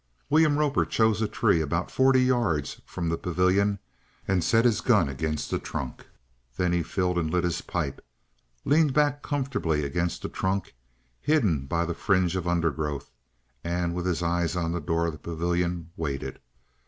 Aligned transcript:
William 0.31 0.57
Roper 0.57 0.83
chose 0.83 1.21
a 1.21 1.27
tree 1.27 1.61
about 1.61 1.91
forty 1.91 2.23
yards 2.23 2.81
from 2.87 3.07
the 3.09 3.19
pavilion 3.19 3.77
and 4.27 4.43
set 4.43 4.65
his 4.65 4.81
gun 4.81 5.07
against 5.07 5.51
the 5.51 5.59
trunk. 5.59 6.07
Then 6.57 6.73
he 6.73 6.81
filled 6.81 7.19
and 7.19 7.29
lit 7.29 7.43
his 7.43 7.61
pipe, 7.61 8.03
leaned 8.65 8.95
back 8.95 9.21
comfortably 9.21 9.85
against 9.85 10.23
the 10.23 10.29
trunk, 10.29 10.73
hidden 11.19 11.67
by 11.67 11.85
the 11.85 11.93
fringe 11.93 12.35
of 12.35 12.47
undergrowth, 12.47 13.11
and, 13.63 13.93
with 13.93 14.07
his 14.07 14.23
eyes 14.23 14.55
on 14.55 14.71
the 14.71 14.81
door 14.81 15.05
of 15.05 15.11
the 15.13 15.19
pavilion, 15.19 15.91
waited. 15.95 16.39